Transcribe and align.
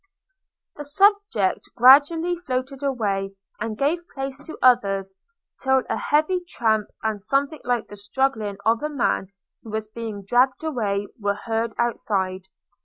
The 0.77 0.83
subject 0.83 1.69
gradually 1.75 2.35
floated 2.35 2.81
away, 2.81 3.35
and 3.59 3.77
gave 3.77 3.99
place 4.15 4.43
to 4.47 4.57
others, 4.59 5.13
till 5.61 5.83
a 5.91 5.95
heavy 5.95 6.39
tramp, 6.43 6.87
and 7.03 7.21
something 7.21 7.61
like 7.65 7.87
the 7.87 7.95
struggling 7.97 8.57
of 8.65 8.81
a 8.81 8.89
man 8.89 9.27
who 9.61 9.69
was 9.69 9.87
being 9.87 10.23
dragged 10.23 10.63
away, 10.63 11.05
were 11.19 11.35
heard 11.35 11.73
outside. 11.77 12.47